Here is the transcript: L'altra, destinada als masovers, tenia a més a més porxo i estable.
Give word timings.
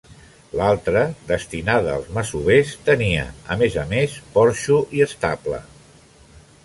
L'altra, 0.59 1.01
destinada 1.31 1.91
als 1.97 2.09
masovers, 2.15 2.71
tenia 2.87 3.27
a 3.57 3.59
més 3.63 3.77
a 3.83 3.85
més 3.93 4.17
porxo 4.39 4.81
i 5.01 5.05
estable. 5.11 5.61